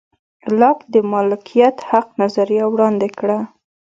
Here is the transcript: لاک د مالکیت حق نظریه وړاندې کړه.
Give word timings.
لاک 0.59 0.79
د 0.93 0.95
مالکیت 1.11 1.77
حق 1.89 2.07
نظریه 2.21 2.65
وړاندې 2.69 3.09
کړه. 3.17 3.39